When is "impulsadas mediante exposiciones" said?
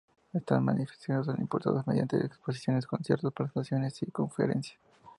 1.39-2.87